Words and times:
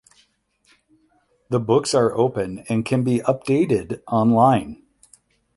The 1.51 1.59
books 1.59 1.93
are 1.93 2.17
open 2.17 2.63
and 2.67 2.83
can 2.83 3.03
be 3.03 3.19
updated 3.19 4.01
online. 4.07 4.81